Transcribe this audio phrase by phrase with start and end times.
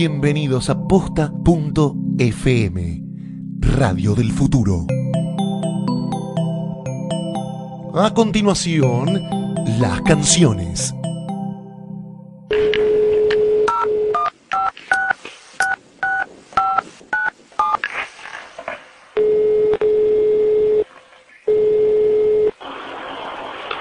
[0.00, 1.42] bienvenidos a posta.fm,
[3.58, 4.86] Radio del Futuro.
[7.94, 9.20] A continuación,
[9.78, 10.94] las canciones.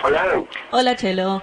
[0.04, 0.44] Hola.
[0.72, 1.42] Hola, Chelo.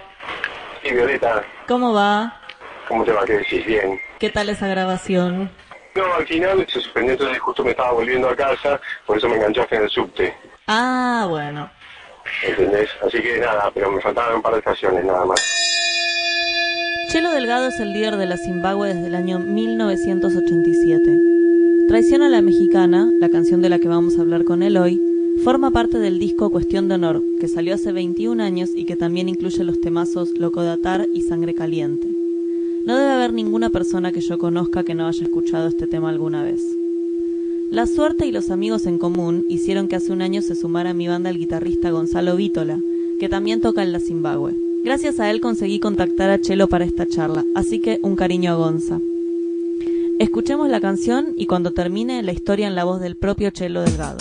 [0.82, 1.42] Sí, Violeta.
[1.66, 2.45] ¿Cómo va?
[2.88, 3.24] ¿Cómo te va?
[3.24, 3.64] ¿Qué decís?
[3.66, 4.00] Bien.
[4.18, 5.50] ¿Qué tal esa grabación?
[5.94, 9.36] No, al final se suspendió, entonces justo me estaba volviendo a casa, por eso me
[9.36, 10.34] enganchaste en el subte.
[10.66, 11.70] Ah, bueno.
[12.42, 12.90] ¿Entendés?
[13.06, 15.40] Así que nada, pero me faltaban un par de estaciones nada más.
[17.10, 21.02] Chelo Delgado es el líder de la Zimbabue desde el año 1987.
[21.88, 25.00] Traición a la Mexicana, la canción de la que vamos a hablar con él hoy,
[25.44, 29.28] forma parte del disco Cuestión de Honor, que salió hace 21 años y que también
[29.28, 32.15] incluye los temazos Loco de Atar y Sangre Caliente.
[32.86, 36.44] No debe haber ninguna persona que yo conozca que no haya escuchado este tema alguna
[36.44, 36.62] vez.
[37.72, 40.94] La suerte y los amigos en común hicieron que hace un año se sumara a
[40.94, 42.78] mi banda el guitarrista Gonzalo Vítola,
[43.18, 44.54] que también toca en la Zimbabue.
[44.84, 48.54] Gracias a él conseguí contactar a Chelo para esta charla, así que un cariño a
[48.54, 49.00] Gonza.
[50.20, 54.18] Escuchemos la canción y cuando termine la historia en la voz del propio Chelo Delgado.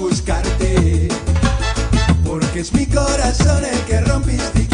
[0.00, 1.08] Buscarte.
[2.24, 4.69] Porque es mi corazón el que rompiste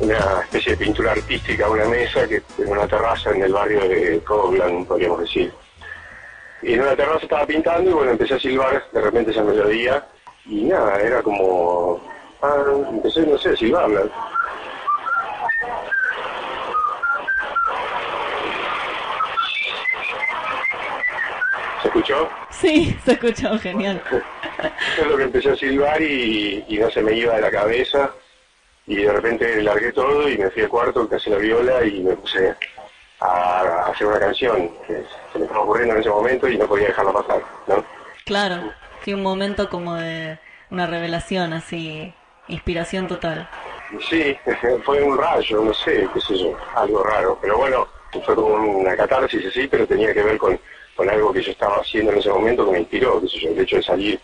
[0.00, 3.80] una especie de pintura artística a una mesa que en una terraza en el barrio
[3.88, 5.52] de Coglan, podríamos decir.
[6.62, 10.04] Y en una terraza estaba pintando y bueno, empecé a silbar de repente esa melodía
[10.46, 12.00] y nada, era como...
[12.42, 14.02] Ah, empecé, no sé, a silbarla.
[21.80, 22.28] ¿Se escuchó?
[22.50, 24.02] Sí, se escuchó, genial.
[24.98, 28.12] Es lo que empecé a silbar y, y no se me iba de la cabeza.
[28.92, 32.14] Y de repente largué todo y me fui al cuarto, casé la viola y me
[32.14, 32.54] puse
[33.20, 35.02] a, hacer una canción que
[35.32, 37.82] se me estaba ocurriendo en ese momento y no podía dejarla pasar, ¿no?
[38.26, 38.70] Claro,
[39.02, 42.12] sí, un momento como de una revelación, así,
[42.48, 43.48] inspiración total.
[44.10, 44.36] Sí,
[44.84, 47.38] fue un rayo, no sé, qué sé yo, algo raro.
[47.40, 47.88] Pero bueno,
[48.26, 50.60] fue como una catarsis así, pero tenía que ver con,
[50.96, 53.50] con algo que yo estaba haciendo en ese momento que me inspiró, qué sé yo,
[53.52, 54.20] el hecho de salir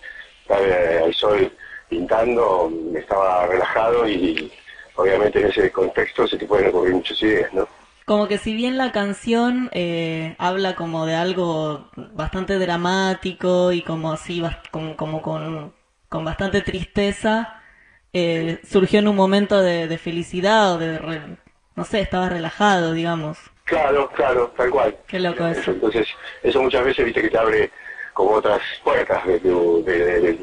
[0.50, 1.50] eh, al sol
[1.88, 4.52] pintando, estaba relajado y
[4.96, 7.68] obviamente en ese contexto se te pueden ocurrir muchas ideas, ¿no?
[8.04, 14.12] Como que si bien la canción eh, habla como de algo bastante dramático y como
[14.12, 15.74] así, como, como con,
[16.08, 17.60] con bastante tristeza,
[18.14, 21.36] eh, surgió en un momento de, de felicidad o de, re-
[21.76, 23.36] no sé, estaba relajado, digamos.
[23.64, 24.96] Claro, claro, tal cual.
[25.06, 25.72] Qué loco eso.
[25.72, 26.08] Entonces,
[26.42, 27.70] eso muchas veces, viste, que te abre
[28.14, 29.26] como otras puertas.
[29.26, 30.38] De- de-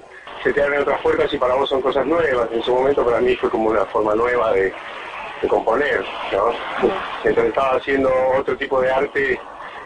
[0.45, 2.47] se te abren otras puertas y para vos son cosas nuevas.
[2.51, 4.71] En ese momento para mí fue como una forma nueva de,
[5.41, 6.51] de componer, ¿no?
[7.23, 9.39] Entonces estaba haciendo otro tipo de arte,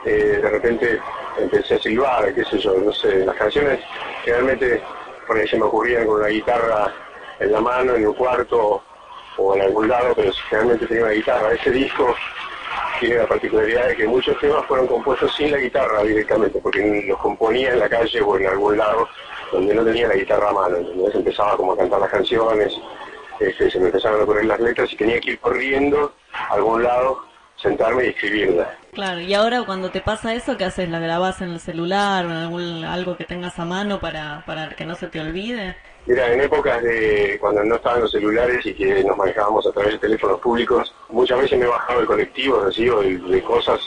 [0.04, 1.00] eh, de repente
[1.38, 3.80] empecé a silbar, qué sé yo, no sé, las canciones
[4.26, 4.84] generalmente
[5.26, 6.94] por ahí se me ocurrían con una guitarra
[7.40, 8.84] en la mano, en un cuarto
[9.38, 11.54] o en algún lado, pero generalmente tenía una guitarra.
[11.54, 12.14] Ese disco
[13.00, 17.18] tiene la particularidad de que muchos temas fueron compuestos sin la guitarra directamente, porque los
[17.20, 19.08] componía en la calle o en algún lado
[19.52, 20.78] donde no tenía la guitarra a mano.
[20.78, 22.74] Entonces empezaba como a cantar las canciones,
[23.40, 26.84] este, se me empezaron a ocurrir las letras y tenía que ir corriendo a algún
[26.84, 27.20] lado,
[27.56, 28.68] sentarme y escribirlas.
[28.94, 30.90] Claro, y ahora cuando te pasa eso, ¿qué haces?
[30.90, 34.70] ¿La grabás en el celular o en algún, algo que tengas a mano para, para
[34.70, 35.76] que no se te olvide?
[36.06, 39.94] Mira, en épocas de cuando no estaban los celulares y que nos manejábamos a través
[39.94, 43.80] de teléfonos públicos, muchas veces me he bajado de colectivos así o de, de cosas,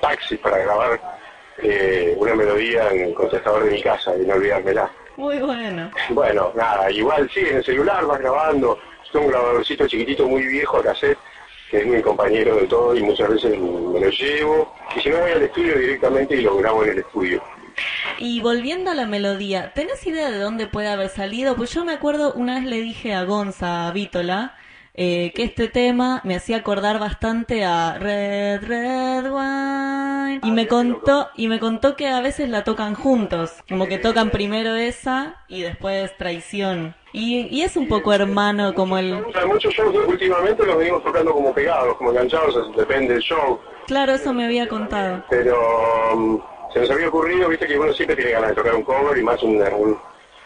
[0.00, 1.00] taxis para grabar
[1.62, 4.90] eh, una melodía en el contestador de mi casa y no olvidármela.
[5.16, 5.90] Muy bueno.
[6.10, 8.78] Bueno, nada, igual sí, en el celular vas grabando.
[9.04, 11.18] Yo tengo un grabadorcito chiquitito muy viejo, cassette,
[11.70, 14.74] que es mi compañero de todo y muchas veces me lo llevo.
[14.96, 17.42] Y si no voy al estudio directamente y lo grabo en el estudio.
[18.18, 21.56] Y volviendo a la melodía, ¿tenés idea de dónde puede haber salido?
[21.56, 24.56] Pues yo me acuerdo, una vez le dije a Gonza, a Vítola,
[24.94, 30.40] eh, que este tema me hacía acordar bastante a Red Red Wine.
[30.42, 34.30] Y me contó, y me contó que a veces la tocan juntos, como que tocan
[34.30, 36.94] primero esa y después traición.
[37.12, 39.24] Y, y es un poco hermano como el...
[39.46, 43.60] Muchos shows últimamente los venimos tocando como pegados, como enganchados, depende del show.
[43.86, 45.22] Claro, eso me había contado.
[45.30, 45.56] Pero
[46.12, 46.40] um,
[46.72, 49.22] se nos había ocurrido, viste, que uno siempre tiene ganas de tocar un cover y
[49.22, 49.98] más un, un,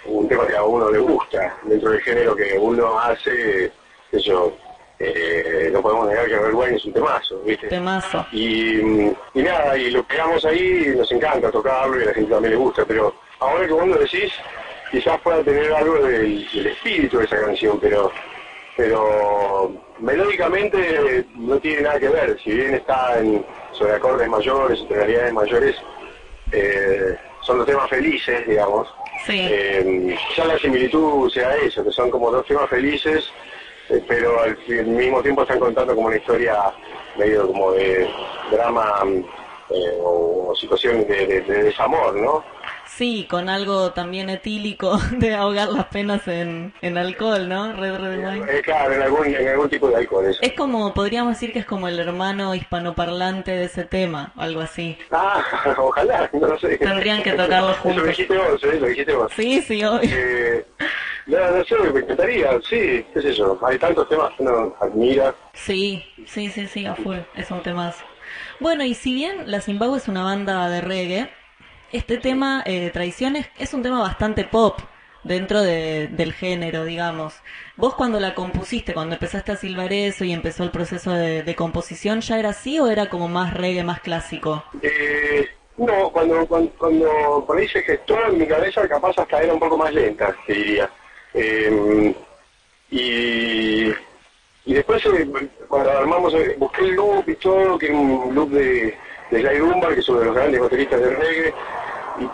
[0.06, 3.72] un tema que a uno le gusta, dentro del género que uno hace,
[4.10, 4.52] qué sé yo,
[4.98, 7.68] eh, no podemos negar que Red es un temazo, viste.
[7.68, 8.26] Temazo.
[8.32, 12.52] Y, y nada, y lo pegamos ahí, nos encanta tocarlo y a la gente también
[12.54, 14.32] le gusta, pero ahora que vos lo decís,
[14.90, 18.10] quizás pueda tener algo del, del espíritu de esa canción, pero
[18.78, 25.32] pero melódicamente no tiene nada que ver, si bien está en, sobre acordes mayores, tonalidades
[25.32, 25.76] mayores,
[26.52, 28.86] eh, son los temas felices, digamos.
[29.26, 29.48] Sí.
[29.50, 33.28] Eh, ya la similitud sea eso, que son como dos temas felices,
[34.06, 36.56] pero al, mismo tiempo están contando como una historia
[37.16, 38.08] medio como de
[38.50, 39.02] drama
[39.70, 42.44] eh, o, o situación de, de- de desamor, ¿no?
[42.86, 47.72] Sí, con algo también etílico de ahogar las penas en, en alcohol, ¿no?
[47.74, 48.46] Red Red Wine.
[48.50, 50.40] Eh, claro, en algún, en algún tipo de alcohol eso.
[50.42, 54.98] Es como, podríamos decir que es como el hermano hispanoparlante de ese tema, algo así.
[55.12, 55.44] Ah,
[55.78, 56.78] ojalá, no lo sé.
[56.78, 58.02] Tendrían que tocarlo Eso juntos.
[58.02, 58.78] lo dijiste vos, ¿eh?
[58.80, 59.32] Lo dijiste vos.
[59.36, 60.08] Sí, sí, obvio.
[60.10, 60.66] Eh,
[61.28, 63.58] no, no sé, me encantaría, sí, qué sé yo.
[63.66, 65.34] Hay tantos temas que uno admira.
[65.54, 68.04] Sí, sí, sí, sí, a full, es un temazo.
[68.60, 71.30] Bueno, y si bien La Zimbabue es una banda de reggae,
[71.92, 74.78] este tema, eh, Traiciones, es un tema bastante pop
[75.24, 77.34] dentro de- del género, digamos.
[77.76, 81.54] ¿Vos cuando la compusiste, cuando empezaste a silbar eso y empezó el proceso de, de
[81.54, 84.62] composición, ya era así o era como más reggae, más clásico?
[84.82, 85.46] Eh,
[85.78, 89.60] no, cuando, cuando, cuando por ahí se gestó en mi cabeza, capaz hasta era un
[89.60, 90.90] poco más lenta, te diría.
[91.40, 92.14] Eh,
[92.90, 93.92] y,
[94.64, 95.28] y después, eh,
[95.68, 98.96] cuando armamos, eh, busqué el loop y todo, que era un loop de,
[99.30, 101.54] de Jay Dunbar, que es uno de los grandes bateristas de reggae,
[102.18, 102.28] y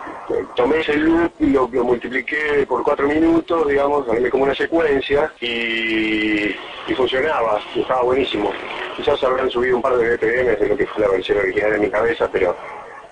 [0.55, 6.55] tomé ese loop y lo, lo multipliqué por cuatro minutos, digamos, como una secuencia y,
[6.87, 8.51] y funcionaba, y estaba buenísimo.
[8.97, 11.81] Quizás habrán subido un par de BPM de lo que fue la versión original en
[11.81, 12.55] mi cabeza, pero,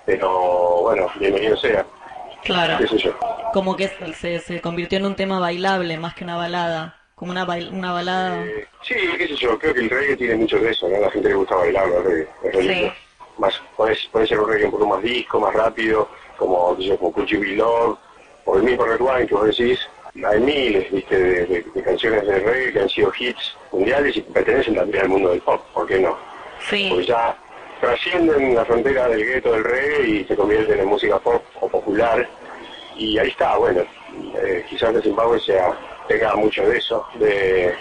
[0.07, 1.85] pero bueno, bienvenido sea,
[2.43, 2.77] Claro.
[2.79, 3.17] qué sé yo.
[3.53, 6.99] Como que se, se convirtió en un tema bailable más que una balada.
[7.15, 8.43] Como una, bail- una balada.
[8.45, 10.99] Eh, sí, qué sé yo, creo que el reggae tiene mucho de eso, ¿no?
[10.99, 12.27] La gente le gusta bailar el reggae,
[12.85, 12.91] Sí.
[13.37, 16.89] Más, puede, puede ser un reggae un poco más disco, más rápido, como, qué sé
[16.89, 17.99] yo, como
[18.45, 19.79] o el mismo Red Wine que vos decís.
[20.29, 24.21] Hay miles, viste, de, de- de canciones de reggae que han sido hits mundiales y
[24.21, 26.09] que pertenecen también al mundo del pop, ¿por qué no?
[26.69, 27.05] Porque Sí.
[27.07, 27.35] ya
[27.83, 32.25] trascienden la frontera del gueto del reggae y se convierten en música pop o popular.
[32.95, 33.81] Y ahí está, bueno,
[34.35, 37.75] eh, quizás de Zimbabue sea, tenga mucho de eso, de,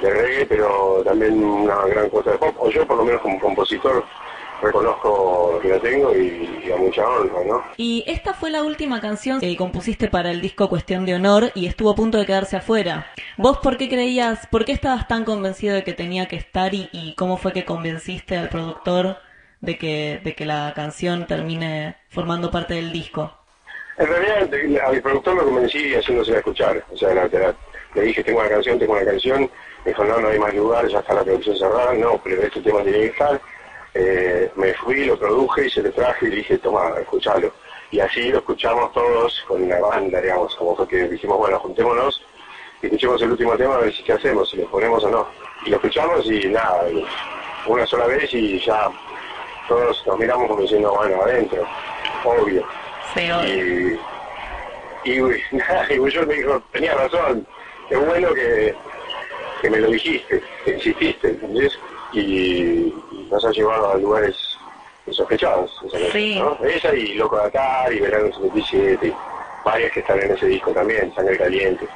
[0.00, 2.54] reggae, pero también una gran cuota de pop.
[2.60, 4.04] O yo, por lo menos como compositor,
[4.62, 7.62] reconozco que la tengo y, y a mucha honra, ¿no?
[7.76, 11.66] Y esta fue la última canción que compusiste para el disco Cuestión de Honor y
[11.66, 13.06] estuvo a punto de quedarse afuera.
[13.36, 16.88] ¿Vos por qué creías, por qué estabas tan convencido de que tenía que estar y,
[16.92, 19.18] y cómo fue que convenciste al productor
[19.60, 23.32] de que, de que la canción termine formando parte del disco?
[23.98, 26.84] En realidad, de- a mi productor lo convencí haciéndose escuchar.
[26.92, 27.54] O sea, la- la-
[27.94, 29.50] le dije, tengo una canción, tengo una canción.
[29.84, 31.94] Me dijo, no, no hay más lugar, ya está la producción cerrada.
[31.94, 33.40] No, pero este tema tiene que estar.
[33.98, 37.50] Eh, me fui, lo produje y se lo traje y le dije, toma, escuchalo.
[37.90, 42.22] Y así lo escuchamos todos con una banda, digamos, como fue que dijimos, bueno, juntémonos
[42.82, 45.26] y escuchemos el último tema a ver si qué hacemos, si lo ponemos o no.
[45.64, 47.06] Y lo escuchamos y nada, y
[47.66, 48.90] una sola vez y ya
[49.66, 51.66] todos nos miramos como diciendo, bueno, adentro,
[52.24, 52.66] obvio.
[53.14, 53.30] Sí,
[55.04, 55.20] Y, y,
[55.52, 57.46] nada, y yo me dijo, tenía razón,
[57.88, 58.74] qué bueno que,
[59.62, 61.78] que me lo dijiste, que insististe, ¿entendés?
[62.20, 62.92] Y
[63.30, 64.34] nos ha llevado a lugares
[65.06, 65.68] esa canción,
[66.12, 66.38] Sí.
[66.38, 66.58] ¿no?
[66.64, 69.12] Esa y Loco de Atar y Verano 77, y
[69.64, 71.86] varias que están en ese disco también, Sangre Caliente.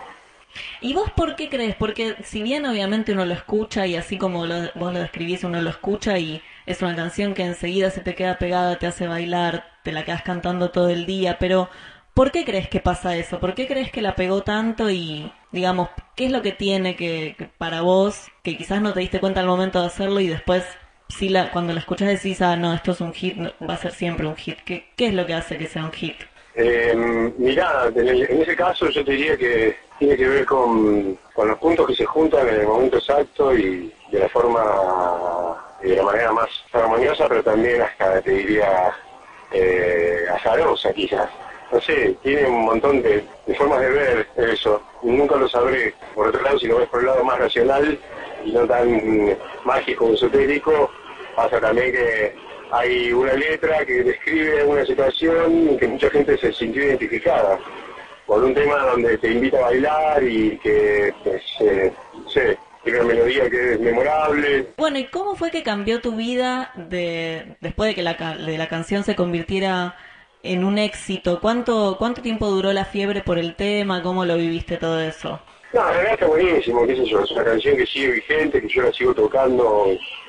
[0.80, 1.74] ¿Y vos por qué crees?
[1.76, 5.60] Porque si bien obviamente uno lo escucha y así como lo- vos lo describís, uno
[5.62, 9.64] lo escucha y es una canción que enseguida se te queda pegada, te hace bailar,
[9.84, 11.68] te la quedas cantando todo el día, pero
[12.14, 13.40] ¿por qué crees que pasa eso?
[13.40, 17.50] ¿Por qué crees que la pegó tanto y, digamos, qué es lo que tiene que,
[17.58, 20.64] para vos, que quizás no te diste cuenta al momento de hacerlo y después,
[21.08, 23.36] si la, cuando la escuchas decís, ah, no, esto es un hit,
[23.68, 24.58] va a ser siempre un hit?
[24.64, 26.16] ¿Qué, qué es lo que hace que sea un hit?
[26.54, 26.94] Eh,
[27.38, 31.48] mirá, en, el- en ese caso yo te diría que tiene que ver con, con
[31.48, 34.60] los puntos que se juntan en el momento exacto y de la forma,
[35.82, 38.92] y de la manera más armoniosa, pero también hasta te diría
[39.52, 41.30] eh, azarosa quizás.
[41.72, 43.24] No sé, tiene un montón de,
[43.56, 45.94] formas de ver eso, y nunca lo sabré.
[46.14, 47.98] Por otro lado, si lo ves por el lado más racional
[48.44, 50.90] y no tan mágico esotérico,
[51.36, 52.34] pasa también que
[52.72, 57.58] hay una letra que describe una situación que mucha gente se sintió identificada
[58.26, 61.92] por un tema donde te invita a bailar y que, pues, eh,
[62.28, 64.68] sé, tiene una melodía que es memorable.
[64.76, 68.68] Bueno, ¿y cómo fue que cambió tu vida de después de que la, de la
[68.68, 69.96] canción se convirtiera
[70.42, 71.40] en un éxito?
[71.40, 74.02] ¿Cuánto, ¿Cuánto tiempo duró la fiebre por el tema?
[74.02, 75.40] ¿Cómo lo viviste todo eso?
[75.72, 78.68] No, la verdad está buenísimo, qué sé yo, es una canción que sigue vigente, que
[78.68, 79.86] yo la sigo tocando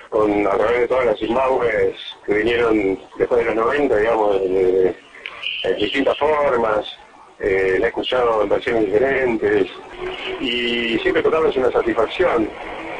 [0.09, 4.95] con, a través de todas las Zimbabwes que vinieron después de los 90, digamos, de
[5.77, 6.85] distintas formas,
[7.39, 9.67] eh, la he escuchado en versiones diferentes
[10.39, 12.47] y siempre tocarla es una satisfacción,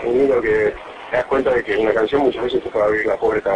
[0.04, 0.74] un que
[1.12, 3.54] te das cuenta de que una canción muchas veces te puede abrir la puerta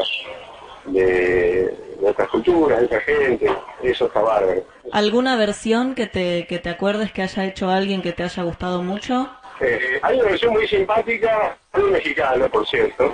[0.88, 3.52] de, de otras culturas, de otra gente,
[3.84, 4.64] eso está bárbaro.
[4.92, 8.84] ¿Alguna versión que te, que te acuerdes que haya hecho alguien que te haya gustado
[8.84, 9.30] mucho?
[9.62, 13.14] Eh, hay una versión muy simpática, un mexicano, por cierto,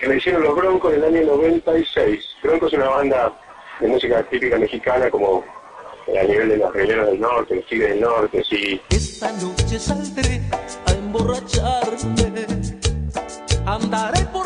[0.00, 2.24] que le hicieron los Broncos en el año 96.
[2.42, 3.32] Broncos es una banda
[3.80, 5.44] de música típica mexicana, como
[6.06, 8.80] eh, a nivel de los Rieleros del Norte, los Tigres del Norte, sí.
[8.90, 10.40] Esta noche saldré
[10.86, 12.46] a emborracharme.
[13.66, 14.43] Andaré por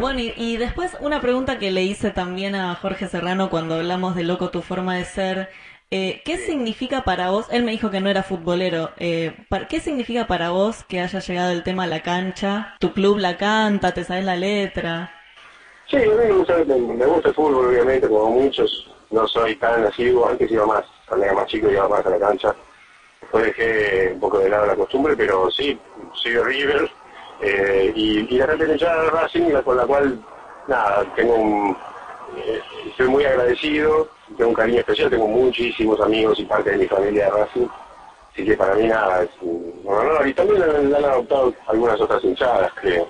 [0.00, 4.16] Bueno, y, y después una pregunta que le hice también a Jorge Serrano cuando hablamos
[4.16, 5.50] de Loco, tu forma de ser.
[5.90, 7.48] Eh, ¿Qué significa para vos?
[7.50, 8.92] Él me dijo que no era futbolero.
[8.96, 9.36] Eh,
[9.68, 12.76] ¿Qué significa para vos que haya llegado el tema a la cancha?
[12.80, 13.92] ¿Tu club la canta?
[13.92, 15.12] ¿Te sabes la letra?
[15.90, 18.90] Sí, me gusta, me, me gusta el fútbol, obviamente, como muchos.
[19.10, 22.18] No soy tan asiduo, antes iba más, cuando era más chico iba más a la
[22.18, 22.54] cancha.
[23.20, 25.78] Después dejé un poco de lado la costumbre, pero sí,
[26.14, 26.90] soy de River.
[27.42, 30.18] Eh, y, y de repente ya Racing, con la cual,
[30.68, 31.76] nada, tengo un...
[32.36, 36.86] eh, estoy muy agradecido, tengo un cariño especial, tengo muchísimos amigos y parte de mi
[36.86, 37.66] familia de Racing.
[38.32, 40.26] Así que para mí nada, es un honor.
[40.26, 43.08] Y también la han adoptado algunas otras hinchadas, creo.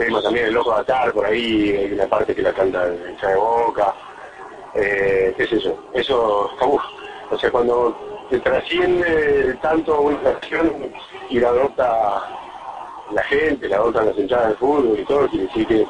[0.00, 3.16] Tema también, El Loco de Atar, por ahí, hay una parte que la canta en
[3.16, 3.94] de Boca,
[4.74, 6.82] eh, qué sé yo, eso, uf,
[7.30, 10.90] o sea, cuando se trasciende tanto una canción
[11.28, 12.22] y la adopta
[13.12, 15.86] la gente, la adoptan las entradas del fútbol y todo, quiere decir que,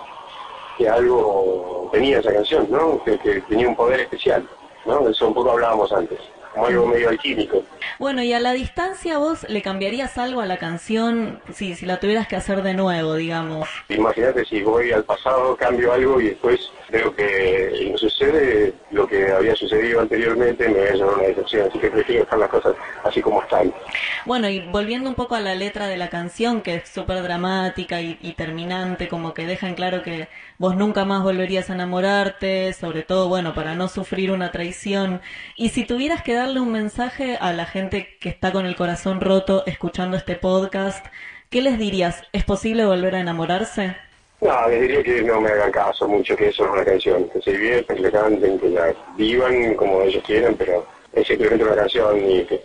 [0.78, 3.02] que algo tenía esa canción, ¿no?
[3.04, 4.48] Que, que tenía un poder especial,
[4.86, 5.06] ¿no?
[5.08, 6.18] Eso un poco hablábamos antes
[6.52, 7.62] como algo medio alquímico.
[7.98, 12.00] Bueno, y a la distancia vos le cambiarías algo a la canción si, si la
[12.00, 13.68] tuvieras que hacer de nuevo, digamos.
[13.88, 19.30] Imagínate si voy al pasado, cambio algo y después veo que no sucede lo que
[19.30, 22.74] había sucedido anteriormente, me voy a llevar una decepción, así que prefiero dejar las cosas
[23.04, 23.72] así como están.
[24.26, 28.00] Bueno, y volviendo un poco a la letra de la canción, que es súper dramática
[28.00, 30.28] y, y terminante, como que deja en claro que
[30.58, 35.20] vos nunca más volverías a enamorarte, sobre todo, bueno, para no sufrir una traición.
[35.56, 39.20] Y si tuvieras que darle un mensaje a la gente que está con el corazón
[39.20, 41.04] roto escuchando este podcast,
[41.50, 42.22] ¿qué les dirías?
[42.32, 43.94] ¿Es posible volver a enamorarse?
[44.40, 47.42] No, les diría que no me hagan caso mucho, que eso es una canción, que
[47.42, 51.74] se diviertan, que la canten, que la vivan como ellos quieran, pero es simplemente una
[51.74, 52.58] canción y, que,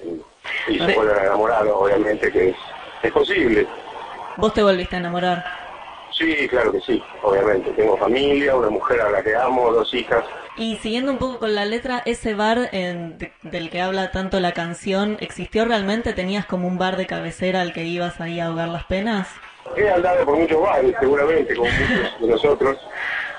[0.70, 2.56] y se vuelvan a enamorar, obviamente que es,
[3.04, 3.68] es posible.
[4.38, 5.44] ¿Vos te volviste a enamorar?
[6.18, 7.72] Sí, claro que sí, obviamente.
[7.72, 10.24] Tengo familia, una mujer a la que amo, dos hijas.
[10.56, 14.40] Y siguiendo un poco con la letra, ese bar en, de, del que habla tanto
[14.40, 16.14] la canción, ¿existió realmente?
[16.14, 19.28] ¿Tenías como un bar de cabecera al que ibas ahí a ahogar las penas?
[19.76, 22.78] He andado por muchos bares, seguramente, como muchos de nosotros,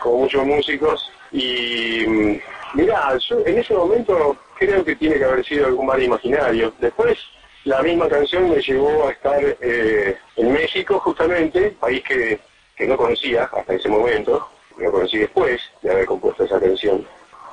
[0.00, 1.10] como muchos músicos.
[1.32, 2.40] Y mm,
[2.74, 6.74] mirá, yo en ese momento creo que tiene que haber sido algún bar imaginario.
[6.78, 7.16] Después,
[7.64, 12.38] la misma canción me llevó a estar eh, en México, justamente, país que,
[12.76, 17.04] que no conocía hasta ese momento lo conocí después de haber compuesto esa canción.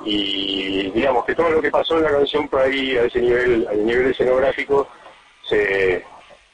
[0.04, 3.66] Y digamos que todo lo que pasó en la canción por ahí, a ese nivel,
[3.68, 4.86] al nivel escenográfico,
[5.48, 6.04] se,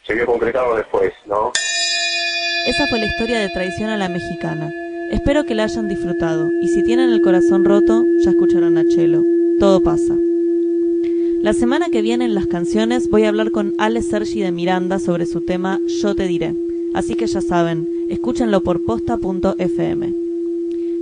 [0.07, 1.53] se vio concretado después, ¿no?
[2.67, 4.71] Esa fue la historia de Traición a la Mexicana.
[5.11, 9.23] Espero que la hayan disfrutado, y si tienen el corazón roto, ya escucharon a Chelo.
[9.59, 10.15] Todo pasa.
[11.43, 14.99] La semana que viene en las canciones voy a hablar con Ale Sergi de Miranda
[14.99, 16.55] sobre su tema Yo te diré.
[16.95, 20.13] Así que ya saben, escúchenlo por posta.fm.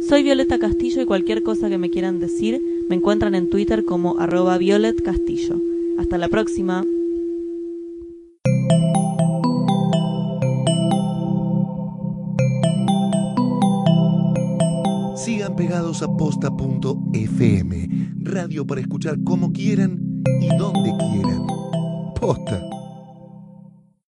[0.06, 4.18] Soy Violeta Castillo y cualquier cosa que me quieran decir me encuentran en Twitter como
[4.20, 5.56] arroba Violet Castillo.
[5.98, 6.84] Hasta la próxima.
[15.16, 17.88] Sigan pegados a posta.fm,
[18.22, 21.46] radio para escuchar como quieran y donde quieran.
[22.18, 22.77] Posta.